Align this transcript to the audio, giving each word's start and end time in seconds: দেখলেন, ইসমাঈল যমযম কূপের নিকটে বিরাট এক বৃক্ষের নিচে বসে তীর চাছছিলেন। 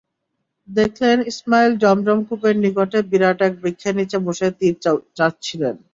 দেখলেন, 0.69 1.17
ইসমাঈল 1.31 1.71
যমযম 1.83 2.19
কূপের 2.27 2.55
নিকটে 2.63 2.99
বিরাট 3.11 3.39
এক 3.41 3.53
বৃক্ষের 3.61 3.93
নিচে 3.99 4.17
বসে 4.27 4.47
তীর 4.57 4.75
চাছছিলেন। 5.17 5.75